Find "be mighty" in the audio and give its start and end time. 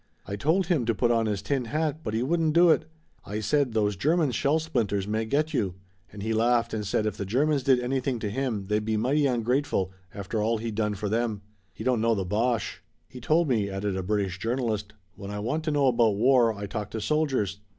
8.83-9.27